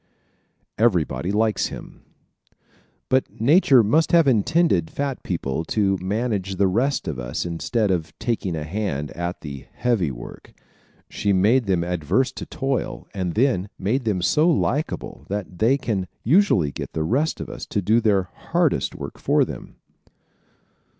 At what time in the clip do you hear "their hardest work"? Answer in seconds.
18.01-19.19